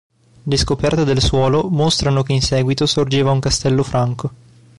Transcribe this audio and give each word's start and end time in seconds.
Le 0.45 0.57
scoperte 0.57 1.03
del 1.03 1.21
suolo 1.21 1.69
mostrano 1.69 2.23
che 2.23 2.33
in 2.33 2.41
seguito 2.41 2.87
sorgeva 2.87 3.29
un 3.29 3.39
castello 3.39 3.83
franco. 3.83 4.31